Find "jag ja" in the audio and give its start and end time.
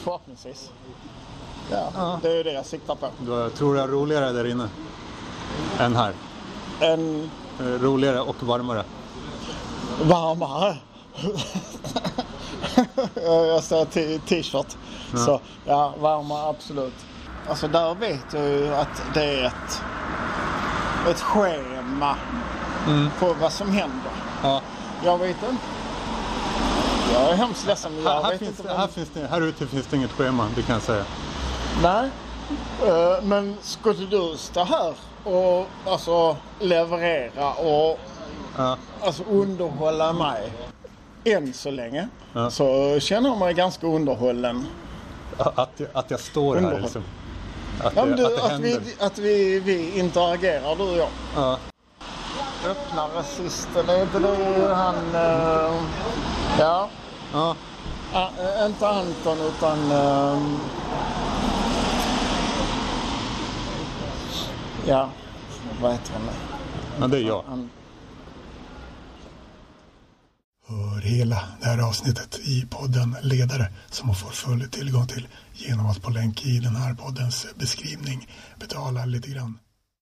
50.96-51.58